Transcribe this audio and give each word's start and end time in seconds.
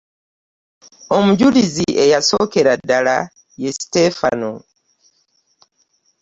Omujulizi 1.17 1.87
eyasookera 2.03 2.73
ddala 2.81 3.17
ye 3.61 3.69
Siteefano. 3.77 4.51